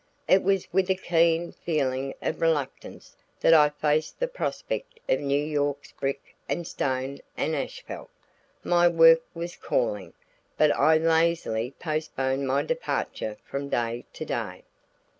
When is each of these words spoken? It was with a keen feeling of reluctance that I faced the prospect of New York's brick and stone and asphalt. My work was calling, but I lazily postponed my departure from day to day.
It 0.27 0.41
was 0.41 0.67
with 0.73 0.89
a 0.89 0.95
keen 0.95 1.51
feeling 1.51 2.15
of 2.23 2.41
reluctance 2.41 3.15
that 3.39 3.53
I 3.53 3.69
faced 3.69 4.19
the 4.19 4.27
prospect 4.27 4.99
of 5.07 5.19
New 5.19 5.39
York's 5.45 5.91
brick 5.91 6.35
and 6.49 6.65
stone 6.65 7.19
and 7.37 7.55
asphalt. 7.55 8.09
My 8.63 8.87
work 8.87 9.21
was 9.35 9.55
calling, 9.55 10.13
but 10.57 10.71
I 10.71 10.97
lazily 10.97 11.75
postponed 11.77 12.47
my 12.47 12.63
departure 12.63 13.37
from 13.43 13.69
day 13.69 14.05
to 14.13 14.25
day. 14.25 14.63